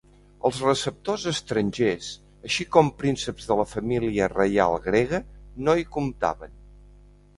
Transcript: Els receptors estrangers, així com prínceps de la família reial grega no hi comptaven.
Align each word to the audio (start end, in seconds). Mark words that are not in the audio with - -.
Els 0.47 0.59
receptors 0.67 1.25
estrangers, 1.31 2.07
així 2.49 2.67
com 2.77 2.89
prínceps 3.03 3.51
de 3.51 3.59
la 3.61 3.67
família 3.75 4.31
reial 4.35 4.79
grega 4.87 5.21
no 5.67 5.77
hi 5.83 5.87
comptaven. 5.99 6.57